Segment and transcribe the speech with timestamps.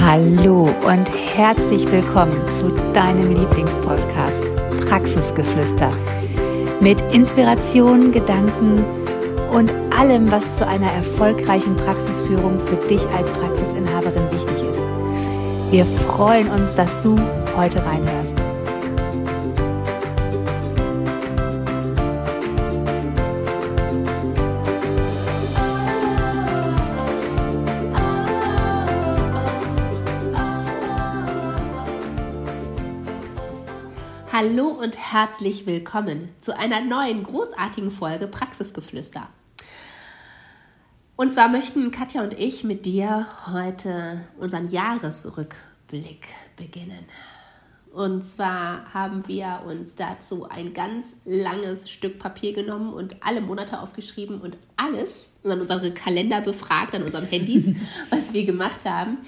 [0.00, 4.44] Hallo und herzlich willkommen zu deinem Lieblingspodcast
[4.88, 5.90] Praxisgeflüster
[6.80, 8.84] mit Inspiration, Gedanken
[9.52, 14.80] und allem, was zu einer erfolgreichen Praxisführung für dich als Praxisinhaberin wichtig ist.
[15.70, 17.16] Wir freuen uns, dass du
[17.56, 18.45] heute reinhörst.
[34.48, 39.26] Hallo und herzlich willkommen zu einer neuen großartigen Folge Praxisgeflüster.
[41.16, 47.06] Und zwar möchten Katja und ich mit dir heute unseren Jahresrückblick beginnen.
[47.92, 53.80] Und zwar haben wir uns dazu ein ganz langes Stück Papier genommen und alle Monate
[53.80, 57.72] aufgeschrieben und alles an unsere Kalender befragt, an unseren Handys,
[58.10, 59.18] was wir gemacht haben.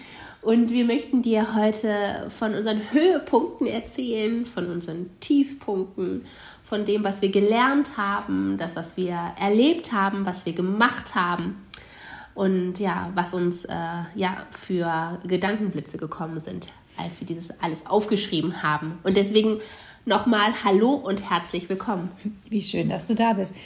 [0.41, 6.25] Und wir möchten dir heute von unseren Höhepunkten erzählen, von unseren Tiefpunkten,
[6.62, 11.66] von dem, was wir gelernt haben, das, was wir erlebt haben, was wir gemacht haben
[12.34, 13.75] und ja, was uns äh,
[14.14, 18.98] ja für Gedankenblitze gekommen sind, als wir dieses alles aufgeschrieben haben.
[19.03, 19.61] Und deswegen
[20.05, 22.11] nochmal Hallo und herzlich willkommen.
[22.48, 23.56] Wie schön, dass du da bist.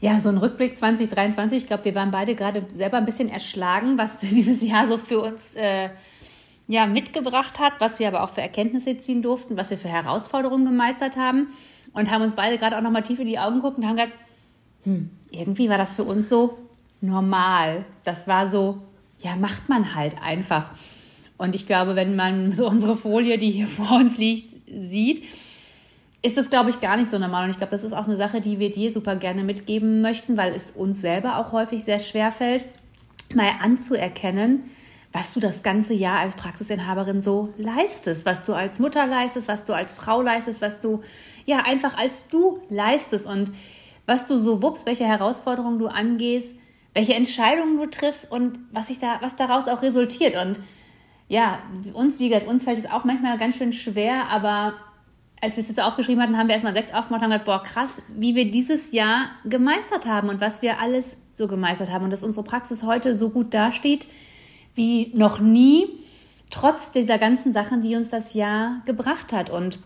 [0.00, 1.58] Ja, so ein Rückblick 2023.
[1.58, 5.20] Ich glaube, wir waren beide gerade selber ein bisschen erschlagen, was dieses Jahr so für
[5.20, 5.90] uns äh,
[6.72, 10.64] ja, mitgebracht hat, was wir aber auch für Erkenntnisse ziehen durften, was wir für Herausforderungen
[10.64, 11.48] gemeistert haben
[11.92, 14.14] und haben uns beide gerade auch nochmal tief in die Augen geguckt und haben gesagt,
[14.84, 16.56] hm, irgendwie war das für uns so
[17.02, 17.84] normal.
[18.04, 18.78] Das war so,
[19.20, 20.70] ja, macht man halt einfach.
[21.36, 25.24] Und ich glaube, wenn man so unsere Folie, die hier vor uns liegt, sieht,
[26.22, 27.44] ist das, glaube ich, gar nicht so normal.
[27.44, 30.38] Und ich glaube, das ist auch eine Sache, die wir dir super gerne mitgeben möchten,
[30.38, 32.64] weil es uns selber auch häufig sehr schwer fällt,
[33.34, 34.70] mal anzuerkennen,
[35.12, 39.64] was du das ganze Jahr als Praxisinhaberin so leistest, was du als Mutter leistest, was
[39.64, 41.02] du als Frau leistest, was du
[41.44, 43.52] ja einfach als du leistest und
[44.06, 46.56] was du so wuppst, welche Herausforderungen du angehst,
[46.94, 50.34] welche Entscheidungen du triffst und was sich da, was daraus auch resultiert.
[50.34, 50.60] Und
[51.28, 51.58] ja,
[51.92, 54.74] uns, wie gesagt, uns fällt es auch manchmal ganz schön schwer, aber
[55.40, 57.62] als wir es jetzt aufgeschrieben hatten, haben wir erstmal Sekt aufgemacht und haben gedacht, boah,
[57.62, 62.10] krass, wie wir dieses Jahr gemeistert haben und was wir alles so gemeistert haben und
[62.10, 64.06] dass unsere Praxis heute so gut dasteht,
[64.74, 65.86] wie noch nie,
[66.50, 69.50] trotz dieser ganzen Sachen, die uns das Jahr gebracht hat.
[69.50, 69.78] Und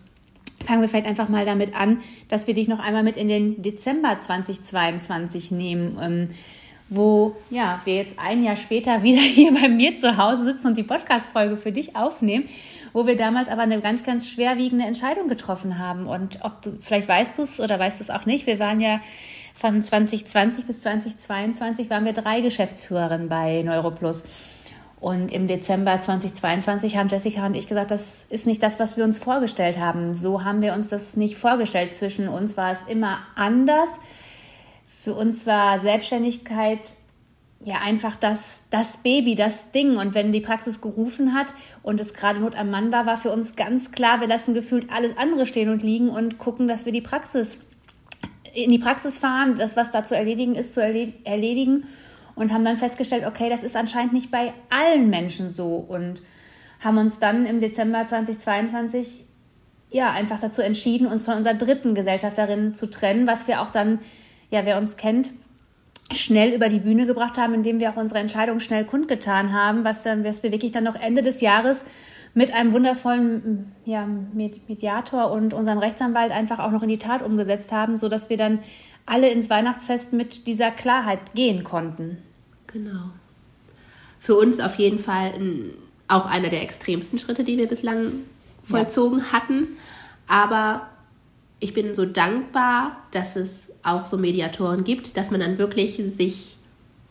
[0.64, 1.98] fangen wir vielleicht einfach mal damit an,
[2.28, 5.98] dass wir dich noch einmal mit in den Dezember 2022 nehmen.
[6.00, 6.28] Ähm,
[6.88, 10.76] wo ja, wir jetzt ein Jahr später wieder hier bei mir zu Hause sitzen und
[10.76, 12.48] die Podcast-Folge für dich aufnehmen,
[12.92, 16.06] wo wir damals aber eine ganz, ganz schwerwiegende Entscheidung getroffen haben.
[16.06, 19.00] Und ob du, vielleicht weißt du es oder weißt es auch nicht, wir waren ja
[19.54, 24.24] von 2020 bis 2022 waren wir drei Geschäftsführerinnen bei Neuroplus.
[25.06, 29.04] Und im Dezember 2022 haben Jessica und ich gesagt, das ist nicht das, was wir
[29.04, 30.16] uns vorgestellt haben.
[30.16, 31.94] So haben wir uns das nicht vorgestellt.
[31.94, 34.00] Zwischen uns war es immer anders.
[35.04, 36.80] Für uns war Selbstständigkeit
[37.64, 39.96] ja einfach das, das Baby, das Ding.
[39.96, 43.30] Und wenn die Praxis gerufen hat und es gerade Not am Mann war, war für
[43.30, 46.90] uns ganz klar, wir lassen gefühlt alles andere stehen und liegen und gucken, dass wir
[46.90, 47.60] die Praxis
[48.54, 51.84] in die Praxis fahren, das, was da zu erledigen ist, zu erledigen
[52.36, 56.22] und haben dann festgestellt, okay, das ist anscheinend nicht bei allen Menschen so und
[56.80, 59.24] haben uns dann im Dezember 2022
[59.90, 63.98] ja einfach dazu entschieden, uns von unserer dritten Gesellschafterin zu trennen, was wir auch dann,
[64.50, 65.32] ja, wer uns kennt,
[66.12, 70.02] schnell über die Bühne gebracht haben, indem wir auch unsere Entscheidung schnell kundgetan haben, was
[70.02, 71.84] dann, was wir wirklich dann noch Ende des Jahres
[72.34, 77.72] mit einem wundervollen ja, Mediator und unserem Rechtsanwalt einfach auch noch in die Tat umgesetzt
[77.72, 78.58] haben, sodass wir dann
[79.06, 82.18] alle ins Weihnachtsfest mit dieser Klarheit gehen konnten.
[82.76, 83.10] Genau.
[84.20, 85.70] Für uns auf jeden Fall ein,
[86.08, 88.12] auch einer der extremsten Schritte, die wir bislang
[88.62, 89.32] vollzogen ja.
[89.32, 89.68] hatten.
[90.28, 90.86] Aber
[91.58, 96.58] ich bin so dankbar, dass es auch so Mediatoren gibt, dass man dann wirklich sich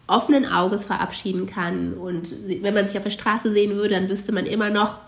[0.06, 1.96] offenen Auges verabschieden kann.
[1.96, 5.00] Und wenn man sich auf der Straße sehen würde, dann wüsste man immer noch,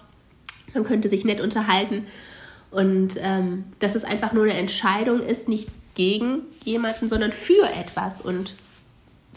[0.74, 2.08] man könnte sich nett unterhalten.
[2.72, 8.22] Und ähm, dass es einfach nur eine Entscheidung ist, nicht gegen jemanden, sondern für etwas.
[8.22, 8.56] Und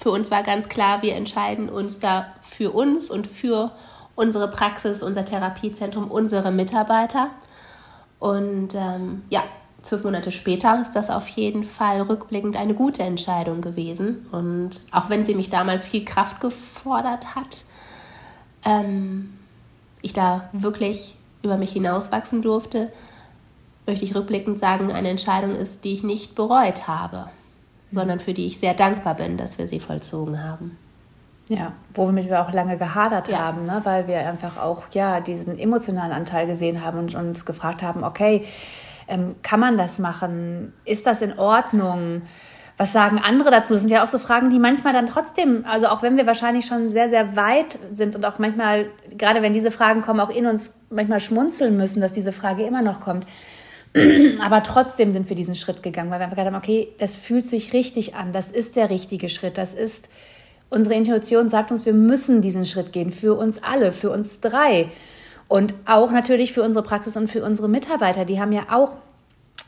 [0.00, 3.70] für uns war ganz klar, wir entscheiden uns da für uns und für
[4.14, 7.28] unsere Praxis, unser Therapiezentrum, unsere Mitarbeiter.
[8.18, 9.42] Und ähm, ja,
[9.82, 14.26] zwölf Monate später ist das auf jeden Fall rückblickend eine gute Entscheidung gewesen.
[14.32, 17.64] Und auch wenn sie mich damals viel Kraft gefordert hat,
[18.64, 19.34] ähm,
[20.00, 22.90] ich da wirklich über mich hinauswachsen durfte,
[23.86, 27.28] möchte ich rückblickend sagen, eine Entscheidung ist, die ich nicht bereut habe.
[27.92, 30.76] Sondern für die ich sehr dankbar bin, dass wir sie vollzogen haben.
[31.48, 33.38] Ja, womit wir auch lange gehadert ja.
[33.38, 33.80] haben, ne?
[33.82, 38.46] weil wir einfach auch ja diesen emotionalen Anteil gesehen haben und uns gefragt haben, okay,
[39.08, 40.72] ähm, kann man das machen?
[40.84, 42.22] Ist das in Ordnung?
[42.76, 43.72] Was sagen andere dazu?
[43.72, 46.66] Das sind ja auch so Fragen, die manchmal dann trotzdem, also auch wenn wir wahrscheinlich
[46.66, 48.86] schon sehr, sehr weit sind und auch manchmal,
[49.18, 52.80] gerade wenn diese Fragen kommen, auch in uns manchmal schmunzeln müssen, dass diese Frage immer
[52.80, 53.26] noch kommt.
[54.40, 57.48] Aber trotzdem sind wir diesen Schritt gegangen, weil wir einfach gesagt haben, okay, das fühlt
[57.48, 60.08] sich richtig an, das ist der richtige Schritt, das ist
[60.70, 64.88] Unsere Intuition sagt uns, wir müssen diesen Schritt gehen, für uns alle, für uns drei.
[65.48, 68.24] Und auch natürlich für unsere Praxis und für unsere Mitarbeiter.
[68.24, 68.98] Die haben ja auch,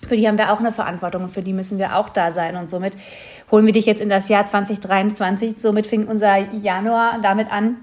[0.06, 2.54] für die haben wir auch eine Verantwortung und für die müssen wir auch da sein.
[2.54, 2.92] Und somit
[3.50, 5.56] holen wir dich jetzt in das Jahr 2023.
[5.58, 7.78] Somit fing unser Januar damit an,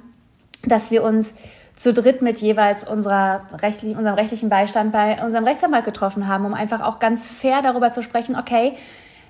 [0.64, 1.34] dass wir uns
[1.80, 6.54] zu dritt mit jeweils unserer rechtlichen, unserem rechtlichen Beistand bei unserem Rechtsanwalt getroffen haben, um
[6.54, 8.74] einfach auch ganz fair darüber zu sprechen, okay,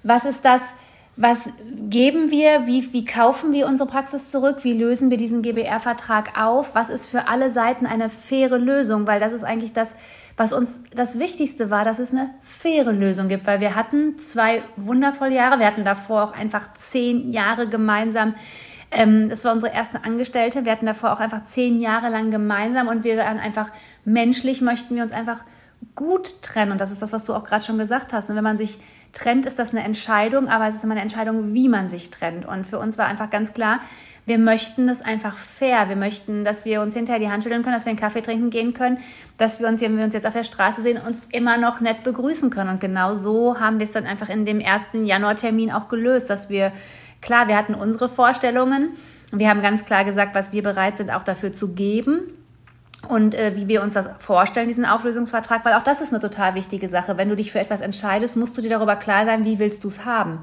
[0.02, 0.74] was ist das,
[1.16, 1.52] was
[1.90, 2.66] geben wir?
[2.66, 4.64] Wie, wie kaufen wir unsere Praxis zurück?
[4.64, 6.74] Wie lösen wir diesen GBR-Vertrag auf?
[6.74, 9.06] Was ist für alle Seiten eine faire Lösung?
[9.06, 9.96] Weil das ist eigentlich das,
[10.38, 13.46] was uns das Wichtigste war, dass es eine faire Lösung gibt.
[13.46, 15.60] Weil wir hatten zwei wundervolle Jahre.
[15.60, 18.34] Wir hatten davor auch einfach zehn Jahre gemeinsam.
[18.92, 20.66] Ähm, das war unsere erste Angestellte.
[20.66, 23.72] Wir hatten davor auch einfach zehn Jahre lang gemeinsam und wir waren einfach
[24.06, 25.44] menschlich, möchten wir uns einfach
[25.96, 26.72] gut trennen.
[26.72, 28.30] Und das ist das, was du auch gerade schon gesagt hast.
[28.30, 28.80] Und wenn man sich
[29.14, 32.46] trennt, ist das eine Entscheidung, aber es ist immer eine Entscheidung, wie man sich trennt.
[32.46, 33.80] Und für uns war einfach ganz klar,
[34.26, 35.90] wir möchten das einfach fair.
[35.90, 38.50] Wir möchten, dass wir uns hinterher die Hand schütteln können, dass wir einen Kaffee trinken
[38.50, 39.00] gehen können,
[39.38, 42.04] dass wir uns, wenn wir uns jetzt auf der Straße sehen, uns immer noch nett
[42.04, 42.70] begrüßen können.
[42.70, 46.50] Und genau so haben wir es dann einfach in dem ersten Januartermin auch gelöst, dass
[46.50, 46.72] wir,
[47.22, 48.90] klar, wir hatten unsere Vorstellungen.
[49.32, 52.22] Wir haben ganz klar gesagt, was wir bereit sind, auch dafür zu geben
[53.08, 56.56] und äh, wie wir uns das vorstellen, diesen Auflösungsvertrag, weil auch das ist eine total
[56.56, 57.18] wichtige Sache.
[57.18, 59.88] Wenn du dich für etwas entscheidest, musst du dir darüber klar sein, wie willst du
[59.88, 60.40] es haben.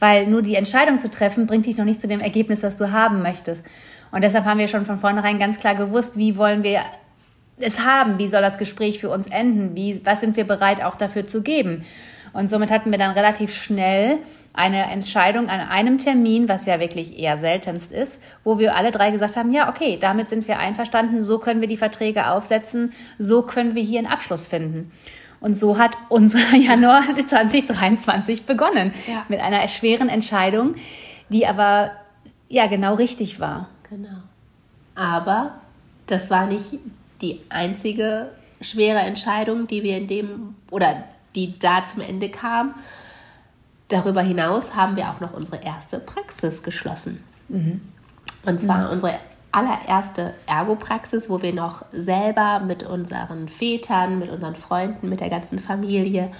[0.00, 2.92] Weil nur die Entscheidung zu treffen, bringt dich noch nicht zu dem Ergebnis, was du
[2.92, 3.64] haben möchtest.
[4.10, 6.80] Und deshalb haben wir schon von vornherein ganz klar gewusst, wie wollen wir
[7.58, 10.94] es haben, wie soll das Gespräch für uns enden, wie, was sind wir bereit auch
[10.94, 11.84] dafür zu geben.
[12.32, 14.18] Und somit hatten wir dann relativ schnell
[14.52, 19.10] eine Entscheidung an einem Termin, was ja wirklich eher seltenst ist, wo wir alle drei
[19.10, 23.42] gesagt haben, ja, okay, damit sind wir einverstanden, so können wir die Verträge aufsetzen, so
[23.42, 24.90] können wir hier einen Abschluss finden.
[25.40, 29.24] Und so hat unser Januar 2023 begonnen ja.
[29.28, 30.74] mit einer schweren Entscheidung,
[31.28, 31.92] die aber
[32.48, 33.68] ja genau richtig war.
[33.88, 34.22] Genau.
[34.94, 35.60] Aber
[36.06, 36.74] das war nicht
[37.22, 38.30] die einzige
[38.60, 41.04] schwere Entscheidung, die wir in dem oder
[41.34, 42.74] die da zum Ende kam,
[43.88, 47.24] Darüber hinaus haben wir auch noch unsere erste Praxis geschlossen.
[47.48, 47.80] Mhm.
[48.44, 48.92] Und zwar mhm.
[48.92, 49.18] unsere
[49.50, 55.58] allererste Ergopraxis, wo wir noch selber mit unseren Vätern, mit unseren Freunden, mit der ganzen
[55.58, 56.30] Familie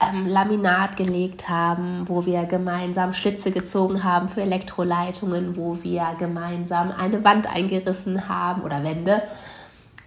[0.00, 6.92] ähm, Laminat gelegt haben, wo wir gemeinsam Schlitze gezogen haben für Elektroleitungen, wo wir gemeinsam
[6.96, 9.22] eine Wand eingerissen haben oder Wände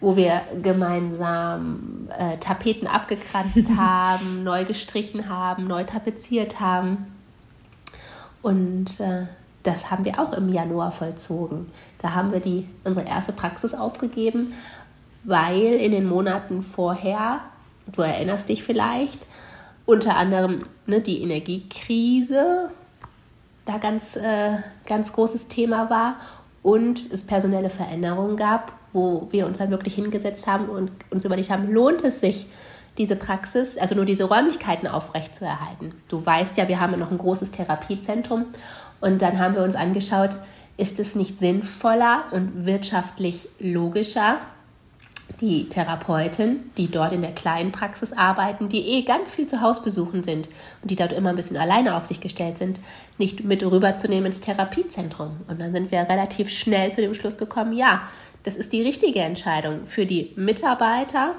[0.01, 7.06] wo wir gemeinsam äh, Tapeten abgekratzt haben, neu gestrichen haben, neu tapeziert haben.
[8.42, 9.27] Und äh,
[9.62, 11.71] das haben wir auch im Januar vollzogen.
[12.00, 14.53] Da haben wir die, unsere erste Praxis aufgegeben,
[15.24, 17.42] weil in den Monaten vorher,
[17.92, 19.27] du erinnerst dich vielleicht,
[19.86, 22.71] unter anderem ne, die Energiekrise
[23.65, 24.57] da ganz, äh,
[24.88, 26.15] ganz großes Thema war
[26.63, 31.50] und es personelle Veränderungen gab wo wir uns dann wirklich hingesetzt haben und uns überlegt
[31.50, 32.48] haben, lohnt es sich,
[32.98, 35.93] diese Praxis, also nur diese Räumlichkeiten aufrechtzuerhalten.
[36.10, 38.45] Du weißt ja, wir haben noch ein großes Therapiezentrum
[39.00, 40.31] und dann haben wir uns angeschaut,
[40.77, 44.39] ist es nicht sinnvoller und wirtschaftlich logischer,
[45.39, 50.24] die Therapeuten, die dort in der kleinen Praxis arbeiten, die eh ganz viel zu Hausbesuchen
[50.24, 50.50] sind
[50.81, 52.79] und die dort immer ein bisschen alleine auf sich gestellt sind,
[53.17, 55.38] nicht mit rüberzunehmen ins Therapiezentrum.
[55.48, 58.01] Und dann sind wir relativ schnell zu dem Schluss gekommen, ja,
[58.43, 61.36] das ist die richtige Entscheidung für die Mitarbeiter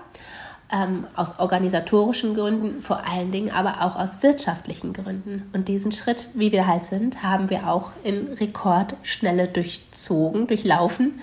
[0.73, 5.49] ähm, aus organisatorischen Gründen, vor allen Dingen aber auch aus wirtschaftlichen Gründen.
[5.53, 11.21] Und diesen Schritt, wie wir halt sind, haben wir auch in Rekordschnelle durchzogen, durchlaufen,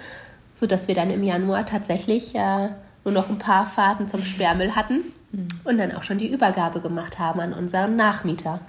[0.55, 2.69] sodass wir dann im Januar tatsächlich äh,
[3.03, 5.47] nur noch ein paar Fahrten zum Sperrmüll hatten mhm.
[5.63, 8.59] und dann auch schon die Übergabe gemacht haben an unseren Nachmieter.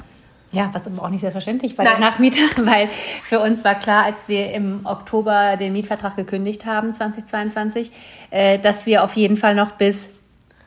[0.53, 2.01] Ja, was aber auch nicht selbstverständlich bei Nein.
[2.01, 2.89] der Nachmieter, weil
[3.23, 7.91] für uns war klar, als wir im Oktober den Mietvertrag gekündigt haben, 2022,
[8.31, 10.20] äh, dass wir auf jeden Fall noch bis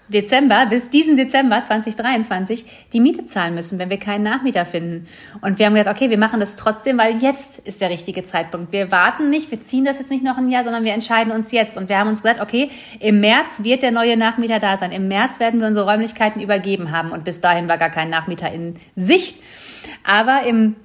[0.10, 5.08] Dezember, bis diesen Dezember 2023 die Miete zahlen müssen, wenn wir keinen Nachmieter finden.
[5.42, 8.72] Und wir haben gesagt, okay, wir machen das trotzdem, weil jetzt ist der richtige Zeitpunkt.
[8.72, 11.52] Wir warten nicht, wir ziehen das jetzt nicht noch ein Jahr, sondern wir entscheiden uns
[11.52, 11.78] jetzt.
[11.78, 12.70] Und wir haben uns gesagt, okay,
[13.00, 14.92] im März wird der neue Nachmieter da sein.
[14.92, 17.12] Im März werden wir unsere Räumlichkeiten übergeben haben.
[17.12, 19.42] Und bis dahin war gar kein Nachmieter in Sicht.
[20.04, 20.76] Aber im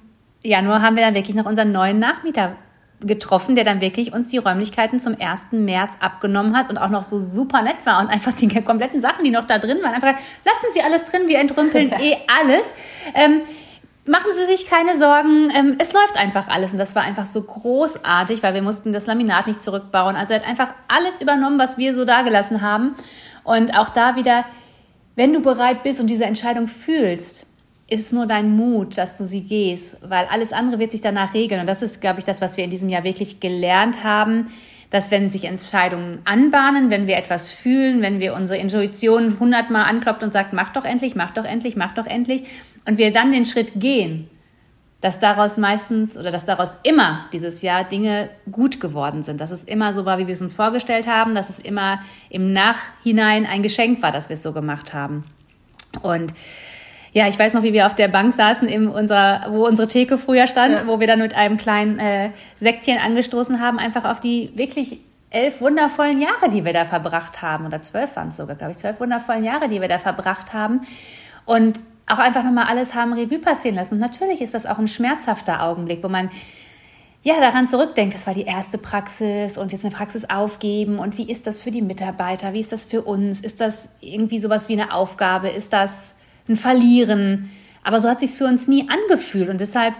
[0.43, 2.55] Januar haben wir dann wirklich noch unseren neuen Nachmieter
[3.01, 5.47] getroffen, der dann wirklich uns die Räumlichkeiten zum 1.
[5.51, 9.23] März abgenommen hat und auch noch so super nett war und einfach die kompletten Sachen,
[9.23, 10.15] die noch da drin waren, einfach
[10.45, 12.73] lassen Sie alles drin, wir entrümpeln eh alles.
[13.13, 13.41] Ähm,
[14.05, 16.73] machen Sie sich keine Sorgen, ähm, es läuft einfach alles.
[16.73, 20.15] Und das war einfach so großartig, weil wir mussten das Laminat nicht zurückbauen.
[20.15, 22.95] Also er hat einfach alles übernommen, was wir so dagelassen haben.
[23.43, 24.43] Und auch da wieder,
[25.15, 27.48] wenn du bereit bist und diese Entscheidung fühlst,
[27.89, 31.61] ist nur dein Mut, dass du sie gehst, weil alles andere wird sich danach regeln.
[31.61, 34.47] Und das ist, glaube ich, das, was wir in diesem Jahr wirklich gelernt haben,
[34.89, 40.23] dass wenn sich Entscheidungen anbahnen, wenn wir etwas fühlen, wenn wir unsere Intuition hundertmal anklopft
[40.23, 42.43] und sagt, mach doch endlich, mach doch endlich, mach doch endlich,
[42.87, 44.29] und wir dann den Schritt gehen,
[45.01, 49.63] dass daraus meistens oder dass daraus immer dieses Jahr Dinge gut geworden sind, dass es
[49.63, 53.63] immer so war, wie wir es uns vorgestellt haben, dass es immer im Nachhinein ein
[53.63, 55.23] Geschenk war, dass wir es so gemacht haben.
[56.01, 56.33] Und
[57.11, 60.17] ja, ich weiß noch, wie wir auf der Bank saßen, in unserer, wo unsere Theke
[60.17, 60.87] früher stand, ja.
[60.87, 64.99] wo wir dann mit einem kleinen äh, Sektchen angestoßen haben, einfach auf die wirklich
[65.31, 68.77] elf wundervollen Jahre, die wir da verbracht haben, oder zwölf waren es sogar, glaube ich,
[68.77, 70.81] zwölf wundervollen Jahre, die wir da verbracht haben.
[71.45, 73.95] Und auch einfach nochmal alles haben Revue passieren lassen.
[73.95, 76.29] Und natürlich ist das auch ein schmerzhafter Augenblick, wo man
[77.21, 80.99] ja, daran zurückdenkt, das war die erste Praxis und jetzt eine Praxis aufgeben.
[80.99, 84.39] Und wie ist das für die Mitarbeiter, wie ist das für uns, ist das irgendwie
[84.39, 86.15] sowas wie eine Aufgabe, ist das
[86.49, 87.49] ein Verlieren.
[87.83, 89.93] Aber so hat sich für uns nie angefühlt und deshalb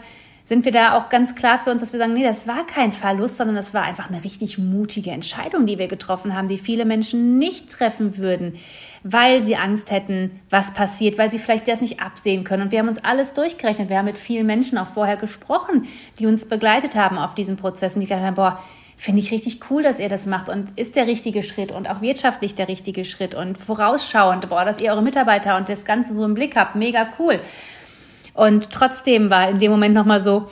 [0.50, 2.92] sind wir da auch ganz klar für uns, dass wir sagen, nee, das war kein
[2.92, 6.86] Verlust, sondern das war einfach eine richtig mutige Entscheidung, die wir getroffen haben, die viele
[6.86, 8.56] Menschen nicht treffen würden,
[9.04, 12.64] weil sie Angst hätten, was passiert, weil sie vielleicht das nicht absehen können.
[12.64, 13.90] Und wir haben uns alles durchgerechnet.
[13.90, 15.86] Wir haben mit vielen Menschen auch vorher gesprochen,
[16.18, 18.60] die uns begleitet haben auf diesen Prozessen, die gesagt haben, boah,
[19.00, 22.02] finde ich richtig cool, dass ihr das macht und ist der richtige Schritt und auch
[22.02, 26.26] wirtschaftlich der richtige Schritt und vorausschauend, boah, dass ihr eure Mitarbeiter und das Ganze so
[26.26, 27.40] im Blick habt, mega cool.
[28.34, 30.50] Und trotzdem war in dem Moment nochmal so,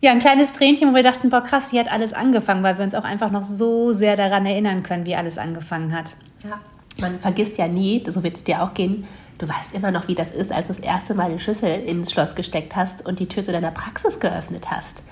[0.00, 2.84] ja, ein kleines Tränchen, wo wir dachten, boah, krass, hier hat alles angefangen, weil wir
[2.84, 6.14] uns auch einfach noch so sehr daran erinnern können, wie alles angefangen hat.
[6.42, 6.58] Ja,
[7.00, 9.06] man vergisst ja nie, so wird es dir auch gehen,
[9.36, 12.12] du weißt immer noch, wie das ist, als du das erste Mal den Schlüssel ins
[12.12, 15.02] Schloss gesteckt hast und die Tür zu deiner Praxis geöffnet hast.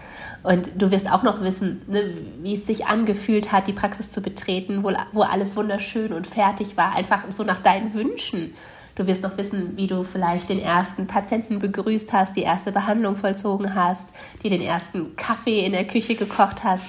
[0.43, 4.23] Und du wirst auch noch wissen, ne, wie es sich angefühlt hat, die Praxis zu
[4.23, 8.55] betreten, wo, wo alles wunderschön und fertig war, einfach so nach deinen Wünschen.
[8.95, 13.17] Du wirst noch wissen, wie du vielleicht den ersten Patienten begrüßt hast, die erste Behandlung
[13.17, 14.11] vollzogen hast,
[14.43, 16.89] dir den ersten Kaffee in der Küche gekocht hast.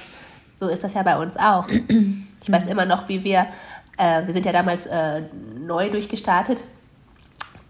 [0.59, 1.67] So ist das ja bei uns auch.
[2.43, 3.47] Ich weiß immer noch, wie wir,
[3.97, 5.21] äh, wir sind ja damals äh,
[5.59, 6.65] neu durchgestartet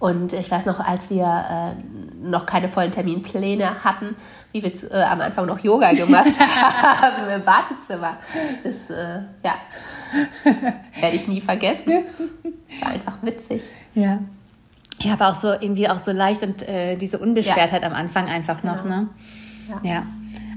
[0.01, 4.15] und ich weiß noch, als wir äh, noch keine vollen Terminpläne hatten,
[4.51, 8.17] wie wir zu, äh, am Anfang noch Yoga gemacht haben im Badezimmer.
[8.63, 9.55] Das, äh, ja,
[11.00, 12.05] werde ich nie vergessen.
[12.70, 13.63] Es war einfach witzig.
[13.96, 14.20] Ja.
[15.00, 17.88] Ja, aber auch so irgendwie auch so leicht und äh, diese Unbeschwertheit ja.
[17.88, 18.96] am Anfang einfach noch, genau.
[18.96, 19.10] ne?
[19.84, 19.93] Ja.
[19.93, 20.03] ja.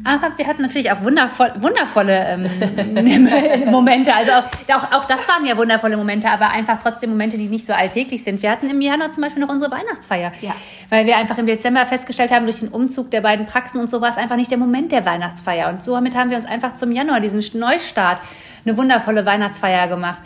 [0.04, 4.14] Aber wir hatten natürlich auch wundervoll, wundervolle ähm, Momente.
[4.14, 7.72] Also auch, auch, das waren ja wundervolle Momente, aber einfach trotzdem Momente, die nicht so
[7.72, 8.42] alltäglich sind.
[8.42, 10.32] Wir hatten im Januar zum Beispiel noch unsere Weihnachtsfeier.
[10.42, 10.54] Ja.
[10.90, 14.02] Weil wir einfach im Dezember festgestellt haben, durch den Umzug der beiden Praxen und so
[14.02, 15.70] war es einfach nicht der Moment der Weihnachtsfeier.
[15.70, 18.20] Und somit haben wir uns einfach zum Januar, diesen Neustart,
[18.66, 20.18] eine wundervolle Weihnachtsfeier gemacht.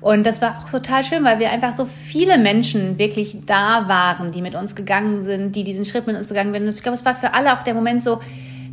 [0.00, 4.30] Und das war auch total schön, weil wir einfach so viele Menschen wirklich da waren,
[4.30, 6.62] die mit uns gegangen sind, die diesen Schritt mit uns gegangen sind.
[6.62, 8.20] Und ich glaube, es war für alle auch der Moment so,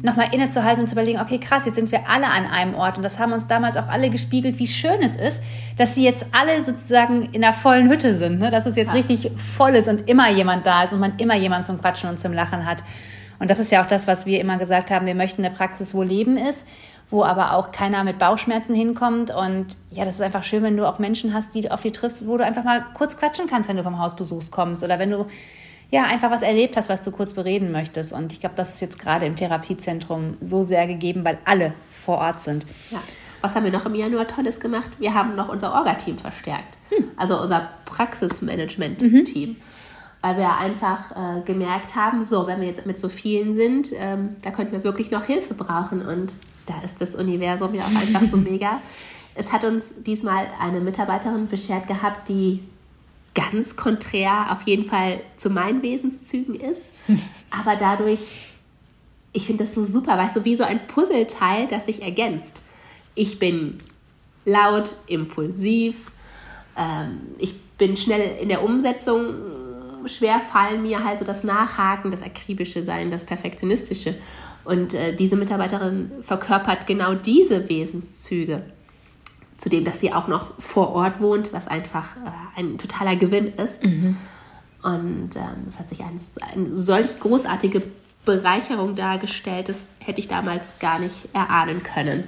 [0.04, 2.98] nochmal innezuhalten und zu überlegen, okay, krass, jetzt sind wir alle an einem Ort.
[2.98, 5.42] Und das haben uns damals auch alle gespiegelt, wie schön es ist,
[5.78, 8.38] dass sie jetzt alle sozusagen in einer vollen Hütte sind.
[8.38, 8.52] Ne?
[8.52, 8.96] Dass es jetzt ja.
[8.96, 12.20] richtig voll ist und immer jemand da ist und man immer jemand zum Quatschen und
[12.20, 12.84] zum Lachen hat.
[13.40, 15.06] Und das ist ja auch das, was wir immer gesagt haben.
[15.06, 16.68] Wir möchten eine Praxis, wo Leben ist,
[17.10, 19.32] wo aber auch keiner mit Bauchschmerzen hinkommt.
[19.32, 22.28] Und ja, das ist einfach schön, wenn du auch Menschen hast, die auf die triffst,
[22.28, 24.84] wo du einfach mal kurz quatschen kannst, wenn du vom Hausbesuchs kommst.
[24.84, 25.28] Oder wenn du
[25.94, 28.14] ja, einfach was erlebt hast, was du kurz bereden möchtest.
[28.14, 32.18] Und ich glaube, das ist jetzt gerade im Therapiezentrum so sehr gegeben, weil alle vor
[32.18, 32.66] Ort sind.
[32.90, 32.98] Ja.
[33.42, 34.90] Was haben wir noch im Januar Tolles gemacht?
[34.98, 36.80] Wir haben noch unser Orga-Team verstärkt.
[36.90, 37.12] Hm.
[37.16, 39.50] Also unser Praxismanagement-Team.
[39.50, 39.56] Mhm.
[40.24, 44.38] Weil wir einfach äh, gemerkt haben, so, wenn wir jetzt mit so vielen sind, ähm,
[44.42, 46.04] da könnten wir wirklich noch Hilfe brauchen.
[46.04, 46.34] Und
[46.66, 48.82] da ist das Universum ja auch einfach so mega.
[49.36, 52.64] Es hat uns diesmal eine Mitarbeiterin beschert gehabt, die
[53.36, 56.94] ganz konträr auf jeden Fall zu meinen Wesenszügen ist.
[57.50, 58.20] Aber dadurch,
[59.32, 62.62] ich finde das so super, weißt du, wie so ein Puzzleteil, das sich ergänzt.
[63.16, 63.80] Ich bin
[64.46, 66.12] laut, impulsiv,
[66.76, 69.26] Ähm, ich bin schnell in der Umsetzung.
[70.06, 74.16] Schwer fallen mir halt so das Nachhaken, das akribische Sein, das Perfektionistische.
[74.66, 78.64] Und äh, diese Mitarbeiterin verkörpert genau diese Wesenszüge.
[79.64, 83.86] Zudem, dass sie auch noch vor Ort wohnt, was einfach äh, ein totaler Gewinn ist.
[83.86, 84.18] Mhm.
[84.84, 86.20] Und ähm, es hat sich eine,
[86.52, 87.82] eine solch großartige
[88.26, 92.26] Bereicherung dargestellt, das hätte ich damals gar nicht erahnen können.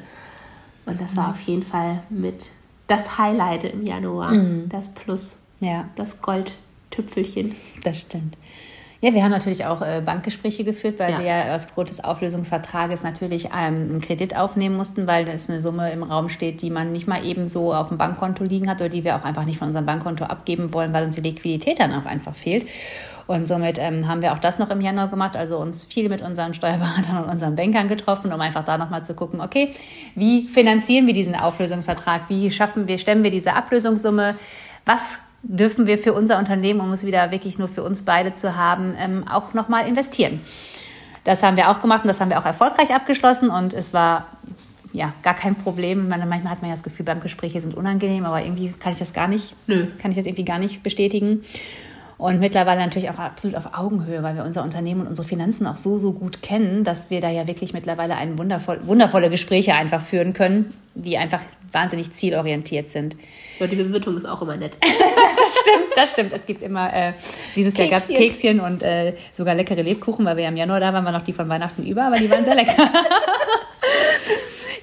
[0.85, 1.31] Und das war mhm.
[1.31, 2.51] auf jeden Fall mit
[2.87, 4.69] das Highlight im Januar, mhm.
[4.69, 5.89] das Plus, ja.
[5.97, 7.53] das Goldtüpfelchen.
[7.83, 8.37] Das stimmt.
[9.05, 11.19] Ja, wir haben natürlich auch äh, Bankgespräche geführt, weil ja.
[11.19, 15.91] wir ja aufgrund des Auflösungsvertrages natürlich ähm, einen Kredit aufnehmen mussten, weil das eine Summe
[15.91, 18.89] im Raum steht, die man nicht mal eben so auf dem Bankkonto liegen hat oder
[18.89, 21.93] die wir auch einfach nicht von unserem Bankkonto abgeben wollen, weil uns die Liquidität dann
[21.93, 22.65] auch einfach fehlt.
[23.27, 26.23] Und somit ähm, haben wir auch das noch im Januar gemacht, also uns viel mit
[26.23, 29.71] unseren Steuerberatern und unseren Bankern getroffen, um einfach da nochmal zu gucken, okay,
[30.15, 32.21] wie finanzieren wir diesen Auflösungsvertrag?
[32.29, 34.33] Wie schaffen wir, stemmen wir diese Ablösungssumme?
[34.87, 38.55] Was dürfen wir für unser Unternehmen, um es wieder wirklich nur für uns beide zu
[38.55, 40.41] haben, ähm, auch nochmal investieren?
[41.23, 44.27] Das haben wir auch gemacht und das haben wir auch erfolgreich abgeschlossen und es war
[44.93, 46.07] ja, gar kein Problem.
[46.07, 49.13] Man, manchmal hat man ja das Gefühl, Bankgespräche sind unangenehm, aber irgendwie kann ich das
[49.13, 49.87] gar nicht, Nö.
[50.01, 51.41] kann ich das irgendwie gar nicht bestätigen.
[52.17, 55.75] Und mittlerweile natürlich auch absolut auf Augenhöhe, weil wir unser Unternehmen und unsere Finanzen auch
[55.75, 60.01] so, so gut kennen, dass wir da ja wirklich mittlerweile ein wundervoll, wundervolle Gespräche einfach
[60.01, 61.41] führen können, die einfach
[61.73, 63.17] wahnsinnig zielorientiert sind.
[63.59, 64.77] Ja, die Bewirtung ist auch immer nett.
[65.45, 66.33] das stimmt, das stimmt.
[66.33, 67.13] Es gibt immer, äh,
[67.55, 67.91] dieses Kekschen.
[67.91, 71.05] Jahr gab es Kekschen und äh, sogar leckere Lebkuchen, weil wir im Januar da waren,
[71.05, 72.89] waren noch die von Weihnachten über, aber die waren sehr lecker.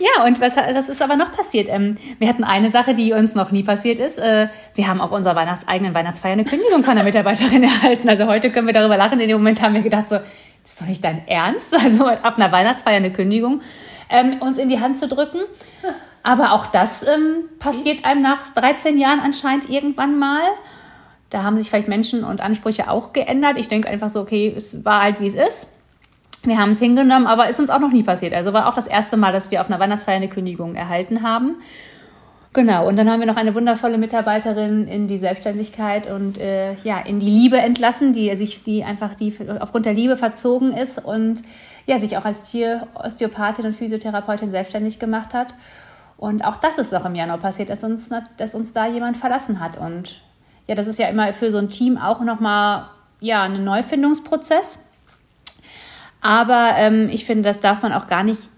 [0.02, 1.68] Ja, und was, das ist aber noch passiert.
[1.68, 4.18] Ähm, wir hatten eine Sache, die uns noch nie passiert ist.
[4.18, 8.08] Äh, wir haben auf unserer Weihnachts eigenen Weihnachtsfeier eine Kündigung von der Mitarbeiterin erhalten.
[8.08, 9.20] Also heute können wir darüber lachen.
[9.20, 12.36] In dem Moment haben wir gedacht, so, das ist doch nicht dein Ernst, also ab
[12.36, 13.60] einer Weihnachtsfeier eine Kündigung
[14.10, 15.38] ähm, uns in die Hand zu drücken.
[16.22, 20.42] Aber auch das ähm, passiert einem nach 13 Jahren anscheinend irgendwann mal.
[21.30, 23.56] Da haben sich vielleicht Menschen und Ansprüche auch geändert.
[23.56, 25.68] Ich denke einfach so, okay, es war halt wie es ist.
[26.44, 28.34] Wir haben es hingenommen, aber ist uns auch noch nie passiert.
[28.34, 31.56] Also war auch das erste Mal, dass wir auf einer Weihnachtsfeier eine Kündigung erhalten haben.
[32.52, 36.98] Genau, und dann haben wir noch eine wundervolle Mitarbeiterin in die Selbstständigkeit und äh, ja,
[36.98, 41.42] in die Liebe entlassen, die sich, die einfach die aufgrund der Liebe verzogen ist und
[41.86, 45.54] ja, sich auch als Tier Osteopathin und Physiotherapeutin selbstständig gemacht hat.
[46.22, 49.58] Und auch das ist noch im Januar passiert, dass uns, dass uns da jemand verlassen
[49.58, 49.76] hat.
[49.76, 50.22] Und
[50.68, 54.84] ja, das ist ja immer für so ein Team auch nochmal ja, ein Neufindungsprozess.
[56.20, 58.48] Aber ähm, ich finde, das darf man auch gar nicht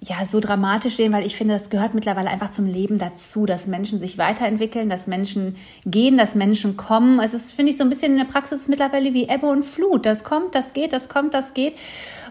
[0.00, 3.66] ja, so dramatisch sehen, weil ich finde, das gehört mittlerweile einfach zum Leben dazu, dass
[3.66, 7.20] Menschen sich weiterentwickeln, dass Menschen gehen, dass Menschen kommen.
[7.20, 10.06] Es ist, finde ich, so ein bisschen in der Praxis mittlerweile wie Ebbe und Flut.
[10.06, 11.76] Das kommt, das geht, das kommt, das geht.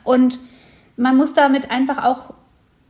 [0.03, 0.39] Und
[0.97, 2.33] man muss damit einfach auch,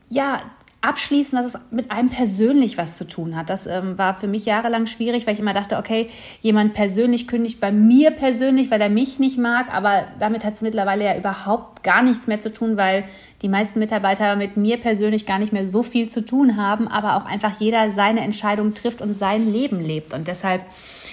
[0.07, 0.41] ja,
[0.81, 3.49] abschließen, dass es mit einem persönlich was zu tun hat.
[3.49, 7.59] Das ähm, war für mich jahrelang schwierig, weil ich immer dachte, okay, jemand persönlich kündigt
[7.59, 11.83] bei mir persönlich, weil er mich nicht mag, aber damit hat es mittlerweile ja überhaupt
[11.83, 13.03] gar nichts mehr zu tun, weil
[13.41, 17.17] die meisten Mitarbeiter mit mir persönlich gar nicht mehr so viel zu tun haben, aber
[17.17, 20.13] auch einfach jeder seine Entscheidung trifft und sein Leben lebt.
[20.13, 20.63] Und deshalb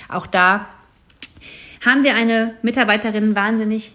[0.09, 0.67] auch da
[1.85, 3.93] haben wir eine Mitarbeiterin wahnsinnig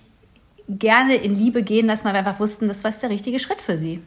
[0.67, 4.01] gerne in Liebe gehen weil wir einfach wussten, das war der richtige Schritt für sie